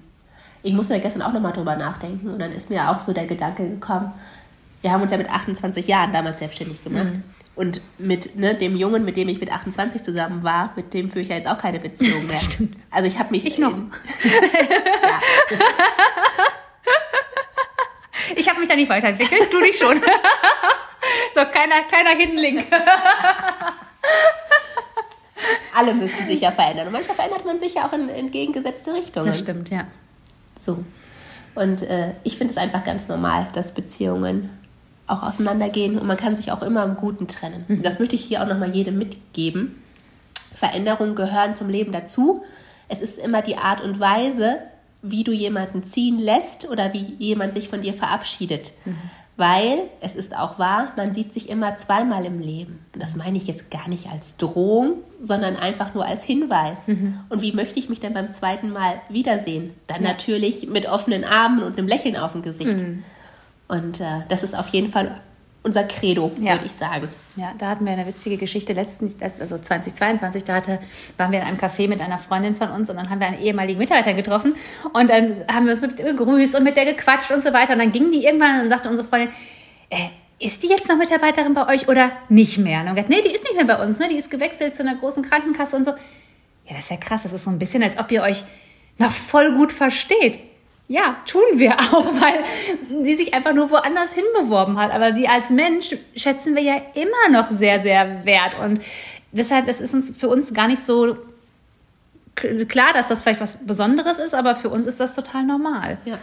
[0.65, 3.27] ich musste da gestern auch nochmal drüber nachdenken und dann ist mir auch so der
[3.27, 4.13] Gedanke gekommen,
[4.81, 7.05] wir haben uns ja mit 28 Jahren damals selbstständig gemacht.
[7.05, 7.23] Mhm.
[7.55, 11.23] Und mit ne, dem Jungen, mit dem ich mit 28 zusammen war, mit dem führe
[11.23, 12.41] ich ja jetzt auch keine Beziehung mehr.
[12.41, 12.77] Stimmt.
[12.91, 13.45] Also ich habe mich...
[13.47, 13.73] Ich noch.
[18.37, 19.97] ich habe mich da nicht weiterentwickelt, du dich schon.
[21.35, 22.65] so, kleiner, kleiner Hidden Link.
[25.75, 26.87] Alle müssen sich ja verändern.
[26.87, 29.27] Und manchmal verändert man sich ja auch in entgegengesetzte Richtungen.
[29.27, 29.87] Das stimmt, ja.
[30.65, 30.85] So.
[31.55, 34.51] Und äh, ich finde es einfach ganz normal, dass Beziehungen
[35.07, 37.65] auch auseinandergehen und man kann sich auch immer im Guten trennen.
[37.69, 37.83] Mhm.
[37.83, 39.83] Das möchte ich hier auch nochmal jedem mitgeben.
[40.55, 42.43] Veränderungen gehören zum Leben dazu.
[42.89, 44.59] Es ist immer die Art und Weise,
[45.03, 48.73] wie du jemanden ziehen lässt oder wie jemand sich von dir verabschiedet.
[48.85, 48.97] Mhm.
[49.37, 52.85] Weil es ist auch wahr, man sieht sich immer zweimal im Leben.
[52.93, 56.87] Und das meine ich jetzt gar nicht als Drohung, sondern einfach nur als Hinweis.
[56.87, 57.19] Mhm.
[57.29, 59.75] Und wie möchte ich mich denn beim zweiten Mal wiedersehen?
[59.89, 60.11] Dann ja.
[60.11, 62.79] natürlich mit offenen Armen und einem Lächeln auf dem Gesicht.
[62.79, 63.03] Mhm.
[63.67, 65.21] Und äh, das ist auf jeden Fall
[65.65, 66.53] unser Credo, ja.
[66.53, 67.09] würde ich sagen.
[67.37, 70.79] Ja, da hatten wir eine witzige Geschichte letztens, also 2022, da hatte,
[71.17, 73.41] waren wir in einem Café mit einer Freundin von uns und dann haben wir einen
[73.41, 74.55] ehemaligen Mitarbeiter getroffen
[74.93, 77.81] und dann haben wir uns mit begrüßt und mit der gequatscht und so weiter und
[77.81, 79.31] dann ging die irgendwann und dann sagte unsere Freundin,
[79.91, 79.97] äh,
[80.39, 82.81] ist die jetzt noch Mitarbeiterin bei euch oder nicht mehr?
[82.81, 84.09] Und dann gesagt, nee, die ist nicht mehr bei uns, ne?
[84.09, 85.93] die ist gewechselt zu einer großen Krankenkasse und so.
[86.67, 88.45] Ja, das ist ja krass, das ist so ein bisschen, als ob ihr euch
[88.99, 90.39] noch voll gut versteht.
[90.89, 92.45] Ja, tun wir auch, weil
[93.05, 94.93] sie sich einfach nur woanders hinbeworben hat.
[94.93, 98.59] Aber sie als Mensch schätzen wir ja immer noch sehr, sehr wert.
[98.63, 98.81] Und
[99.33, 101.17] deshalb, es ist uns für uns gar nicht so
[102.69, 105.99] klar, dass das vielleicht was Besonderes ist, aber für uns ist das total normal.
[106.05, 106.19] Ja.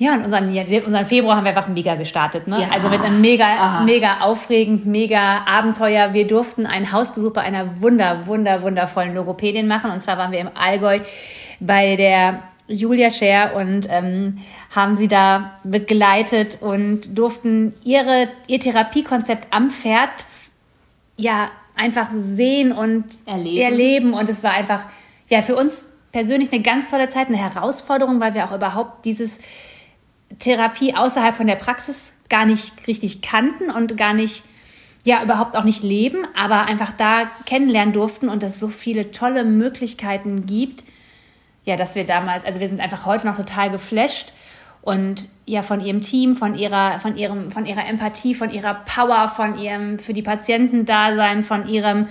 [0.00, 2.46] Ja, und unseren, unseren Februar haben wir einfach mega gestartet.
[2.46, 2.60] Ne?
[2.60, 2.68] Ja.
[2.72, 3.80] Also mit einem mega, Aha.
[3.84, 6.14] mega aufregend, mega Abenteuer.
[6.14, 9.90] Wir durften einen Hausbesuch bei einer wunder, wunder, wundervollen Logopädin machen.
[9.90, 11.00] Und zwar waren wir im Allgäu
[11.58, 14.38] bei der Julia Scher und ähm,
[14.70, 20.10] haben sie da begleitet und durften ihre, ihr Therapiekonzept am Pferd
[21.16, 23.62] ja einfach sehen und Erleben.
[23.62, 24.12] erleben.
[24.12, 24.82] Und es war einfach
[25.28, 29.38] ja für uns persönlich eine ganz tolle Zeit, eine Herausforderung, weil wir auch überhaupt dieses
[30.38, 34.44] Therapie außerhalb von der Praxis gar nicht richtig kannten und gar nicht,
[35.04, 39.44] ja, überhaupt auch nicht leben, aber einfach da kennenlernen durften und es so viele tolle
[39.44, 40.84] Möglichkeiten gibt.
[41.68, 44.32] Ja, dass wir damals, also wir sind einfach heute noch total geflasht
[44.80, 49.28] und ja, von ihrem Team, von ihrer, von ihrem, von ihrer Empathie, von ihrer Power,
[49.28, 52.06] von ihrem für die Patienten Dasein, von ihrem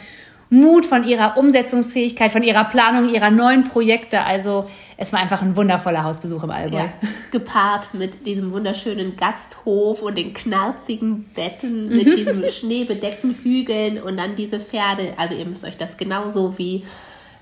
[0.51, 4.21] Mut, von ihrer Umsetzungsfähigkeit, von ihrer Planung ihrer neuen Projekte.
[4.21, 6.77] Also es war einfach ein wundervoller Hausbesuch im Allgäu.
[6.77, 6.93] Ja,
[7.31, 14.35] gepaart mit diesem wunderschönen Gasthof und den knarzigen Betten, mit diesem schneebedeckten Hügeln und dann
[14.35, 15.15] diese Pferde.
[15.17, 16.83] Also ihr müsst euch das genauso wie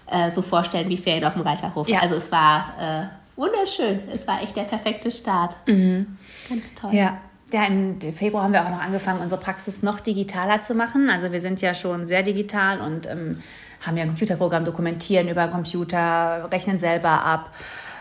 [0.08, 1.88] äh, so vorstellen wie Ferien auf dem Reiterhof.
[1.88, 2.00] Ja.
[2.00, 4.02] Also es war äh, wunderschön.
[4.12, 5.58] Es war echt der perfekte Start.
[5.66, 6.94] Ganz toll.
[6.94, 7.18] Ja.
[7.54, 11.10] Ja, im Februar haben wir auch noch angefangen, unsere Praxis noch digitaler zu machen.
[11.12, 13.42] Also wir sind ja schon sehr digital und ähm,
[13.86, 17.52] haben ja ein Computerprogramm, dokumentieren über Computer, rechnen selber ab.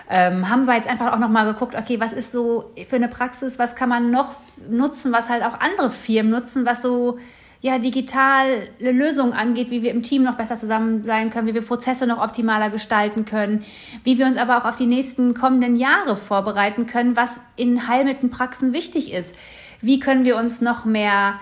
[0.08, 3.08] Ähm, haben wir jetzt einfach auch noch mal geguckt, okay, was ist so für eine
[3.08, 4.34] Praxis, was kann man noch
[4.68, 7.18] nutzen, was halt auch andere Firmen nutzen, was so
[7.64, 11.62] ja, digitale Lösungen angeht, wie wir im Team noch besser zusammen sein können, wie wir
[11.62, 13.64] Prozesse noch optimaler gestalten können,
[14.04, 18.74] wie wir uns aber auch auf die nächsten kommenden Jahre vorbereiten können, was in Heilmittelpraxen
[18.74, 19.34] wichtig ist.
[19.80, 21.36] Wie können wir uns noch mehr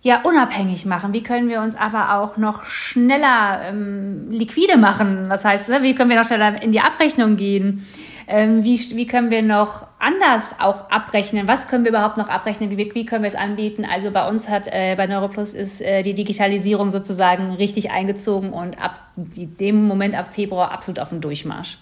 [0.00, 1.12] ja, unabhängig machen?
[1.12, 5.28] Wie können wir uns aber auch noch schneller ähm, liquide machen?
[5.28, 7.86] Das heißt, ne, wie können wir noch schneller in die Abrechnung gehen?
[8.26, 11.46] Ähm, wie, wie können wir noch anders auch abrechnen?
[11.46, 12.70] Was können wir überhaupt noch abrechnen?
[12.70, 13.84] Wie, wie können wir es anbieten?
[13.84, 18.80] Also bei uns hat, äh, bei Neuroplus ist äh, die Digitalisierung sozusagen richtig eingezogen und
[18.80, 21.78] ab dem Moment ab Februar absolut auf dem Durchmarsch.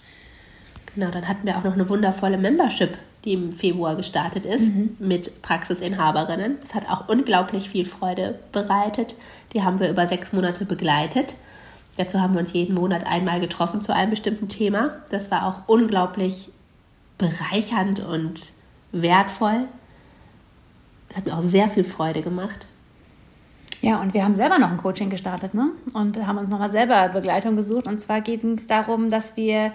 [0.95, 5.41] Genau, dann hatten wir auch noch eine wundervolle Membership, die im Februar gestartet ist, mit
[5.41, 6.57] Praxisinhaberinnen.
[6.61, 9.15] Das hat auch unglaublich viel Freude bereitet.
[9.53, 11.35] Die haben wir über sechs Monate begleitet.
[11.97, 14.97] Dazu haben wir uns jeden Monat einmal getroffen zu einem bestimmten Thema.
[15.09, 16.49] Das war auch unglaublich
[17.17, 18.51] bereichernd und
[18.91, 19.67] wertvoll.
[21.09, 22.67] Das hat mir auch sehr viel Freude gemacht.
[23.81, 25.71] Ja, und wir haben selber noch ein Coaching gestartet, ne?
[25.93, 27.85] Und haben uns nochmal selber Begleitung gesucht.
[27.85, 29.73] Und zwar ging es darum, dass wir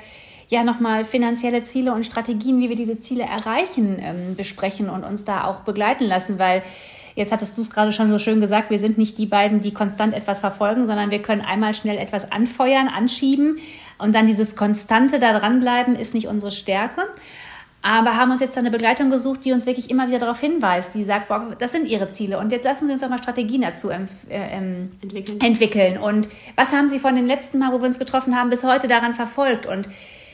[0.49, 5.25] ja nochmal finanzielle Ziele und Strategien, wie wir diese Ziele erreichen, ähm, besprechen und uns
[5.25, 6.63] da auch begleiten lassen, weil
[7.19, 9.73] jetzt hattest du es gerade schon so schön gesagt, wir sind nicht die beiden, die
[9.73, 13.59] konstant etwas verfolgen, sondern wir können einmal schnell etwas anfeuern, anschieben
[13.99, 17.03] und dann dieses konstante da dranbleiben ist nicht unsere Stärke.
[17.83, 21.05] Aber haben uns jetzt eine Begleitung gesucht, die uns wirklich immer wieder darauf hinweist, die
[21.05, 23.91] sagt, boah, das sind ihre Ziele und jetzt lassen Sie uns doch mal Strategien dazu
[23.91, 25.41] ähm, ähm, Entwickeln.
[25.41, 25.99] entwickeln.
[25.99, 28.89] Und was haben Sie von dem letzten Mal, wo wir uns getroffen haben, bis heute
[28.89, 29.67] daran verfolgt?
[29.67, 29.89] Und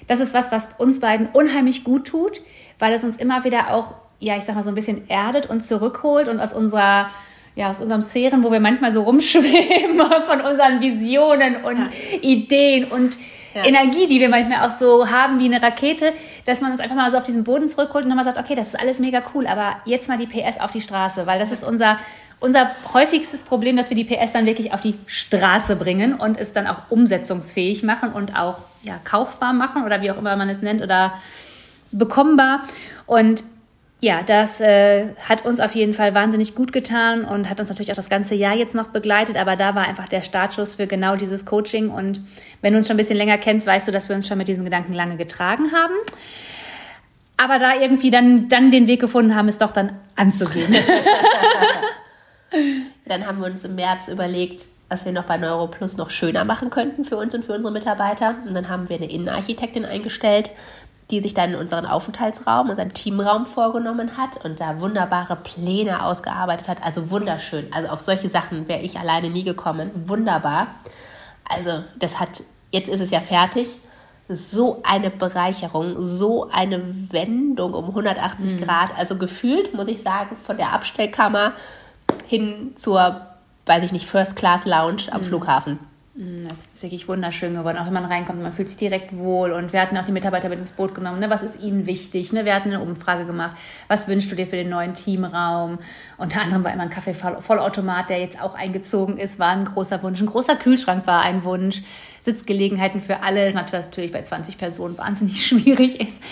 [0.06, 2.40] das ist was, was uns beiden unheimlich gut tut,
[2.78, 5.64] weil es uns immer wieder auch, ja, ich sag mal so ein bisschen erdet und
[5.64, 7.10] zurückholt und aus unserer
[7.56, 11.88] ja, aus unseren Sphären, wo wir manchmal so rumschweben, von unseren Visionen und Ja.
[12.20, 13.16] Ideen und
[13.54, 13.64] Ja.
[13.64, 16.12] Energie, die wir manchmal auch so haben wie eine Rakete,
[16.46, 18.68] dass man uns einfach mal so auf diesen Boden zurückholt und nochmal sagt, okay, das
[18.68, 21.62] ist alles mega cool, aber jetzt mal die PS auf die Straße, weil das ist
[21.62, 22.00] unser,
[22.40, 26.52] unser häufigstes Problem, dass wir die PS dann wirklich auf die Straße bringen und es
[26.52, 30.60] dann auch umsetzungsfähig machen und auch ja, kaufbar machen oder wie auch immer man es
[30.60, 31.14] nennt oder
[31.92, 32.64] bekommbar.
[33.06, 33.44] Und
[34.00, 37.90] ja, das äh, hat uns auf jeden Fall wahnsinnig gut getan und hat uns natürlich
[37.90, 39.36] auch das ganze Jahr jetzt noch begleitet.
[39.36, 41.90] Aber da war einfach der Startschuss für genau dieses Coaching.
[41.90, 42.20] Und
[42.60, 44.48] wenn du uns schon ein bisschen länger kennst, weißt du, dass wir uns schon mit
[44.48, 45.94] diesem Gedanken lange getragen haben.
[47.36, 50.74] Aber da irgendwie dann, dann den Weg gefunden haben, es doch dann anzugehen.
[53.06, 56.70] Dann haben wir uns im März überlegt, was wir noch bei NeuroPlus noch schöner machen
[56.70, 58.36] könnten für uns und für unsere Mitarbeiter.
[58.46, 60.50] Und dann haben wir eine Innenarchitektin eingestellt,
[61.10, 66.82] die sich dann unseren Aufenthaltsraum, unseren Teamraum vorgenommen hat und da wunderbare Pläne ausgearbeitet hat.
[66.82, 67.66] Also wunderschön.
[67.72, 69.90] Also auf solche Sachen wäre ich alleine nie gekommen.
[70.06, 70.68] Wunderbar.
[71.48, 73.68] Also das hat, jetzt ist es ja fertig.
[74.28, 78.96] So eine Bereicherung, so eine Wendung um 180 Grad.
[78.96, 81.52] Also gefühlt, muss ich sagen, von der Abstellkammer
[82.26, 83.20] hin zur,
[83.66, 85.78] weiß ich nicht, First Class Lounge am Flughafen.
[86.16, 89.50] Mm, das ist wirklich wunderschön geworden, auch wenn man reinkommt, man fühlt sich direkt wohl.
[89.50, 91.18] Und wir hatten auch die Mitarbeiter mit ins Boot genommen.
[91.18, 91.28] Ne?
[91.28, 92.32] Was ist ihnen wichtig?
[92.32, 92.44] Ne?
[92.44, 93.56] Wir hatten eine Umfrage gemacht.
[93.88, 95.78] Was wünschst du dir für den neuen Teamraum?
[96.16, 100.20] Unter anderem war immer ein Kaffee-Vollautomat, der jetzt auch eingezogen ist, war ein großer Wunsch.
[100.20, 101.82] Ein großer Kühlschrank war ein Wunsch.
[102.22, 106.22] Sitzgelegenheiten für alle, was natürlich bei 20 Personen wahnsinnig schwierig ist.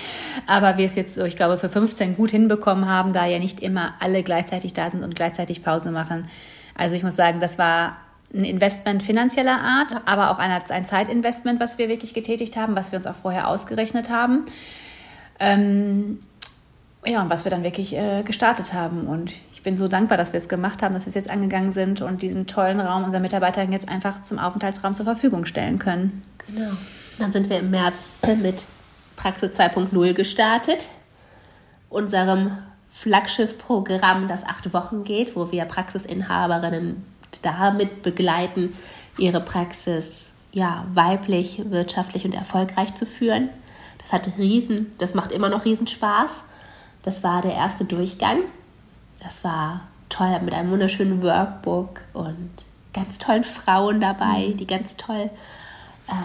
[0.46, 3.60] Aber wir es jetzt so, ich glaube, für 15 gut hinbekommen haben, da ja nicht
[3.60, 6.28] immer alle gleichzeitig da sind und gleichzeitig Pause machen.
[6.74, 7.96] Also ich muss sagen, das war
[8.34, 12.92] ein Investment finanzieller Art, aber auch ein, ein Zeitinvestment, was wir wirklich getätigt haben, was
[12.92, 14.46] wir uns auch vorher ausgerechnet haben.
[15.38, 16.20] Ähm,
[17.04, 19.06] ja, und was wir dann wirklich äh, gestartet haben.
[19.06, 21.72] Und ich bin so dankbar, dass wir es gemacht haben, dass wir es jetzt angegangen
[21.72, 26.22] sind und diesen tollen Raum unseren Mitarbeitern jetzt einfach zum Aufenthaltsraum zur Verfügung stellen können.
[26.46, 26.70] Genau.
[27.18, 27.94] Dann sind wir im März
[28.40, 28.66] mit
[29.16, 30.88] Praxis 2.0 gestartet,
[31.90, 32.56] unserem
[32.90, 37.11] Flaggschiff-Programm, das acht Wochen geht, wo wir Praxisinhaberinnen
[37.42, 38.76] damit begleiten,
[39.18, 43.48] ihre Praxis ja, weiblich, wirtschaftlich und erfolgreich zu führen.
[43.98, 46.30] Das hat riesen, das macht immer noch riesen Spaß.
[47.02, 48.40] Das war der erste Durchgang.
[49.20, 52.50] Das war toll mit einem wunderschönen Workbook und
[52.92, 55.30] ganz tollen Frauen dabei, die ganz toll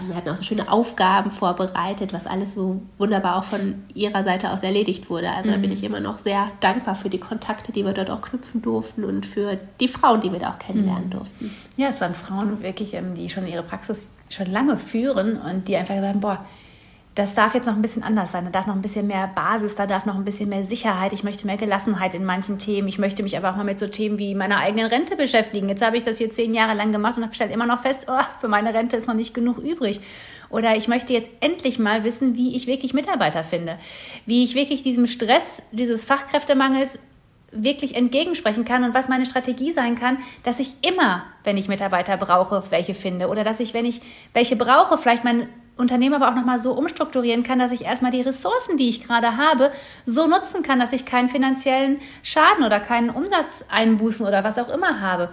[0.06, 4.50] wir hatten auch so schöne Aufgaben vorbereitet, was alles so wunderbar auch von ihrer Seite
[4.50, 5.30] aus erledigt wurde.
[5.30, 5.54] Also mhm.
[5.54, 5.76] da bin mhm.
[5.76, 9.24] ich immer noch sehr dankbar für die Kontakte, die wir dort auch knüpfen durften und
[9.24, 11.10] für die Frauen, die wir da auch kennenlernen mhm.
[11.10, 11.50] durften.
[11.76, 15.76] Ja, es waren Frauen wirklich, ähm, die schon ihre Praxis schon lange führen und die
[15.76, 16.44] einfach haben, boah,
[17.18, 18.44] das darf jetzt noch ein bisschen anders sein.
[18.44, 21.12] Da darf noch ein bisschen mehr Basis, da darf noch ein bisschen mehr Sicherheit.
[21.12, 22.86] Ich möchte mehr Gelassenheit in manchen Themen.
[22.86, 25.68] Ich möchte mich aber auch mal mit so Themen wie meiner eigenen Rente beschäftigen.
[25.68, 28.06] Jetzt habe ich das hier zehn Jahre lang gemacht und habe stellt immer noch fest,
[28.08, 30.00] oh, für meine Rente ist noch nicht genug übrig.
[30.48, 33.78] Oder ich möchte jetzt endlich mal wissen, wie ich wirklich Mitarbeiter finde.
[34.24, 37.00] Wie ich wirklich diesem Stress, dieses Fachkräftemangels
[37.50, 42.16] wirklich entgegensprechen kann und was meine Strategie sein kann, dass ich immer, wenn ich Mitarbeiter
[42.16, 44.02] brauche, welche finde oder dass ich, wenn ich
[44.34, 45.48] welche brauche, vielleicht mein
[45.78, 49.36] Unternehmen aber auch nochmal so umstrukturieren kann, dass ich erstmal die Ressourcen, die ich gerade
[49.36, 49.70] habe,
[50.04, 55.00] so nutzen kann, dass ich keinen finanziellen Schaden oder keinen Umsatzeinbußen oder was auch immer
[55.00, 55.30] habe.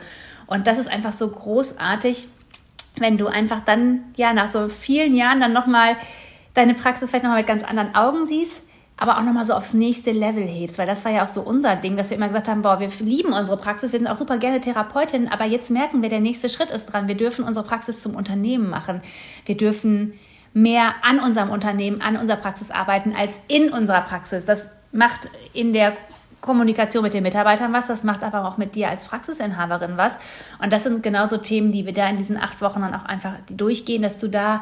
[0.47, 2.27] Und das ist einfach so großartig,
[2.97, 5.97] wenn du einfach dann, ja, nach so vielen Jahren dann nochmal
[6.53, 8.63] deine Praxis vielleicht nochmal mit ganz anderen Augen siehst,
[8.97, 11.75] aber auch nochmal so aufs nächste Level hebst, weil das war ja auch so unser
[11.75, 14.37] Ding, dass wir immer gesagt haben, boah, wir lieben unsere Praxis, wir sind auch super
[14.37, 17.07] gerne Therapeutinnen, aber jetzt merken wir, der nächste Schritt ist dran.
[17.07, 19.01] Wir dürfen unsere Praxis zum Unternehmen machen.
[19.45, 20.13] Wir dürfen
[20.55, 24.45] mehr an unserem Unternehmen, an unserer Praxis arbeiten als in unserer Praxis.
[24.45, 25.93] Das macht in der
[26.39, 30.17] Kommunikation mit den Mitarbeitern was, das macht aber auch mit dir als Praxisinhaberin was.
[30.63, 33.33] Und das sind genauso Themen, die wir da in diesen acht Wochen dann auch einfach
[33.49, 34.61] durchgehen, dass du da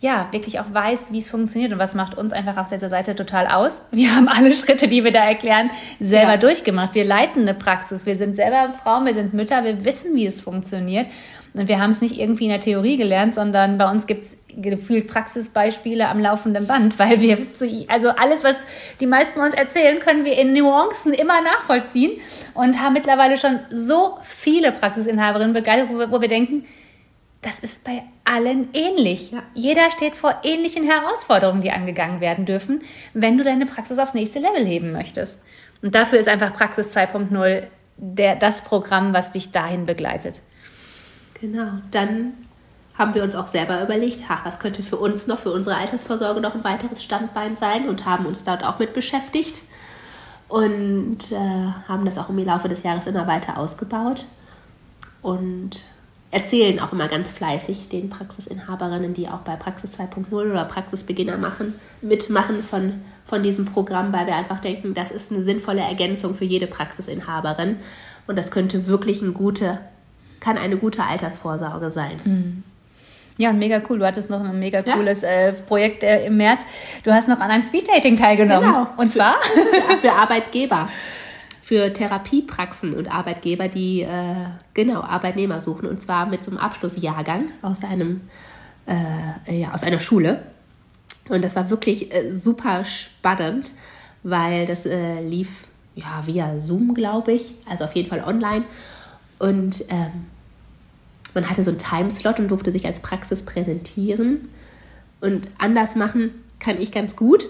[0.00, 3.16] ja, wirklich auch weißt, wie es funktioniert und was macht uns einfach auf dieser Seite
[3.16, 3.82] total aus.
[3.90, 6.36] Wir haben alle Schritte, die wir da erklären, selber ja.
[6.36, 6.94] durchgemacht.
[6.94, 8.06] Wir leiten eine Praxis.
[8.06, 11.08] Wir sind selber Frauen, wir sind Mütter, wir wissen, wie es funktioniert.
[11.54, 14.38] Und wir haben es nicht irgendwie in der Theorie gelernt, sondern bei uns gibt es
[14.56, 17.38] gefühlt Praxisbeispiele am laufenden Band, weil wir,
[17.88, 18.64] also alles, was
[19.00, 22.20] die meisten uns erzählen, können wir in Nuancen immer nachvollziehen
[22.54, 26.64] und haben mittlerweile schon so viele Praxisinhaberinnen begleitet, wo wir, wo wir denken,
[27.42, 29.30] das ist bei allen ähnlich.
[29.30, 29.42] Ja.
[29.54, 32.82] Jeder steht vor ähnlichen Herausforderungen, die angegangen werden dürfen,
[33.14, 35.40] wenn du deine Praxis aufs nächste Level heben möchtest.
[35.80, 37.62] Und dafür ist einfach Praxis 2.0
[37.96, 40.40] das Programm, was dich dahin begleitet.
[41.40, 41.72] Genau.
[41.90, 42.32] Dann
[42.94, 46.40] haben wir uns auch selber überlegt, ha, was könnte für uns noch, für unsere Altersvorsorge
[46.40, 49.62] noch ein weiteres Standbein sein und haben uns dort auch mit beschäftigt
[50.48, 54.24] und äh, haben das auch im Laufe des Jahres immer weiter ausgebaut.
[55.22, 55.78] Und
[56.30, 61.74] erzählen auch immer ganz fleißig den Praxisinhaberinnen, die auch bei Praxis 2.0 oder Praxisbeginner machen,
[62.02, 66.44] mitmachen von, von diesem Programm, weil wir einfach denken, das ist eine sinnvolle Ergänzung für
[66.44, 67.76] jede Praxisinhaberin
[68.26, 69.80] und das könnte wirklich ein gute,
[70.40, 72.20] kann eine gute Altersvorsorge sein.
[72.24, 72.62] Mhm.
[73.36, 74.00] Ja, mega cool.
[74.00, 75.28] Du hattest noch ein mega cooles ja.
[75.28, 76.66] äh, Projekt äh, im März.
[77.04, 78.68] Du hast noch an einem Speeddating teilgenommen.
[78.68, 78.86] Genau.
[78.96, 79.36] Und zwar?
[79.42, 80.88] Für, für Arbeitgeber
[81.68, 87.50] für Therapiepraxen und Arbeitgeber, die äh, genau Arbeitnehmer suchen und zwar mit so einem Abschlussjahrgang
[87.60, 88.22] aus einem
[88.86, 90.42] äh, ja, aus einer Schule.
[91.28, 93.74] Und das war wirklich äh, super spannend,
[94.22, 98.64] weil das äh, lief ja via Zoom, glaube ich, also auf jeden Fall online.
[99.38, 100.26] Und ähm,
[101.34, 104.48] man hatte so einen Timeslot und durfte sich als Praxis präsentieren.
[105.20, 107.44] Und anders machen kann ich ganz gut.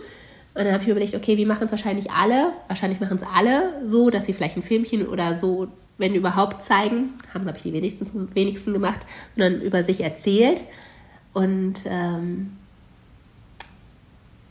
[0.54, 2.52] Und dann habe ich mir überlegt, okay, wie machen es wahrscheinlich alle?
[2.66, 7.14] Wahrscheinlich machen es alle so, dass sie vielleicht ein Filmchen oder so, wenn überhaupt, zeigen.
[7.32, 10.64] Haben, glaube ich, die wenigsten, wenigsten gemacht, sondern über sich erzählt.
[11.32, 12.56] Und ähm,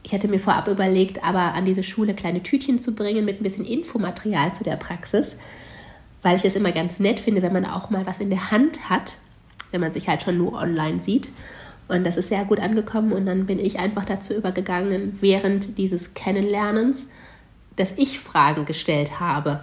[0.03, 3.43] ich hatte mir vorab überlegt, aber an diese Schule kleine Tütchen zu bringen mit ein
[3.43, 5.35] bisschen Infomaterial zu der Praxis,
[6.21, 8.89] weil ich es immer ganz nett finde, wenn man auch mal was in der Hand
[8.89, 9.17] hat
[9.71, 11.29] wenn man sich halt schon nur online sieht.
[11.87, 13.13] Und das ist sehr gut angekommen.
[13.13, 17.09] Und dann bin ich einfach dazu übergegangen, während dieses Kennenlernens,
[17.75, 19.61] dass ich Fragen gestellt habe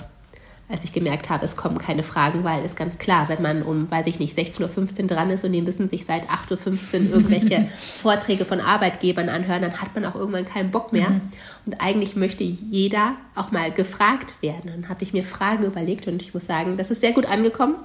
[0.75, 3.89] als ich gemerkt habe, es kommen keine Fragen, weil es ganz klar, wenn man um,
[3.89, 7.69] weiß ich nicht, 16.15 Uhr dran ist und die müssen sich seit 8.15 Uhr irgendwelche
[7.79, 11.11] Vorträge von Arbeitgebern anhören, dann hat man auch irgendwann keinen Bock mehr.
[11.11, 11.21] Mhm.
[11.67, 14.69] Und eigentlich möchte jeder auch mal gefragt werden.
[14.69, 17.77] Dann hatte ich mir Fragen überlegt und ich muss sagen, das ist sehr gut angekommen.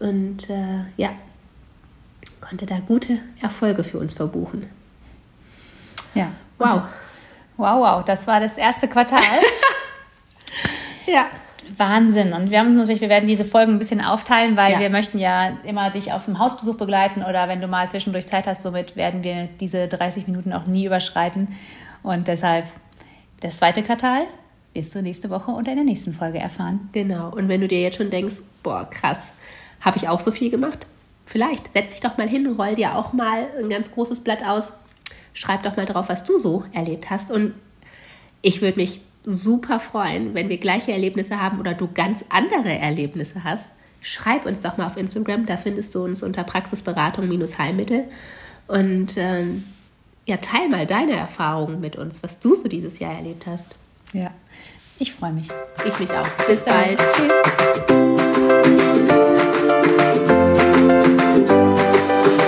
[0.00, 1.10] Und äh, ja,
[2.40, 4.66] konnte da gute Erfolge für uns verbuchen.
[6.16, 6.32] Ja.
[6.58, 6.82] Wow.
[7.56, 9.22] Wow, wow, das war das erste Quartal.
[11.06, 11.26] ja.
[11.76, 12.32] Wahnsinn.
[12.32, 14.80] Und wir haben natürlich, wir werden diese Folgen ein bisschen aufteilen, weil ja.
[14.80, 18.46] wir möchten ja immer dich auf dem Hausbesuch begleiten oder wenn du mal zwischendurch Zeit
[18.46, 21.48] hast, somit werden wir diese 30 Minuten auch nie überschreiten.
[22.02, 22.66] Und deshalb
[23.40, 24.26] das zweite Quartal
[24.74, 26.88] wirst du nächste Woche und in der nächsten Folge erfahren.
[26.92, 27.30] Genau.
[27.30, 29.30] Und wenn du dir jetzt schon denkst, boah, krass,
[29.80, 30.86] habe ich auch so viel gemacht?
[31.26, 34.72] Vielleicht setz dich doch mal hin, roll dir auch mal ein ganz großes Blatt aus.
[35.34, 37.30] Schreib doch mal drauf, was du so erlebt hast.
[37.30, 37.54] Und
[38.40, 43.44] ich würde mich super freuen, wenn wir gleiche Erlebnisse haben oder du ganz andere Erlebnisse
[43.44, 43.72] hast.
[44.00, 48.04] Schreib uns doch mal auf Instagram, da findest du uns unter Praxisberatung-Heilmittel.
[48.68, 49.64] Und ähm,
[50.24, 53.76] ja, teil mal deine Erfahrungen mit uns, was du so dieses Jahr erlebt hast.
[54.14, 54.30] Ja,
[54.98, 55.48] ich freue mich.
[55.86, 56.28] Ich mich auch.
[56.46, 56.98] Bis, Bis bald.
[56.98, 57.32] Tschüss.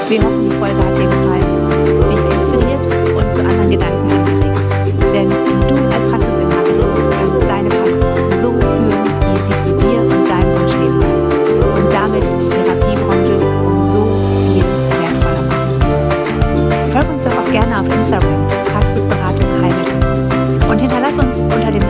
[0.08, 1.50] Wir hoffen, die Folge hat dir gefallen,
[2.10, 4.19] dich inspiriert und zu anderen Gedanken
[17.50, 20.70] gerne auf Instagram, Praxisberatung Heilmittel.
[20.70, 21.82] Und hinterlass uns unter dem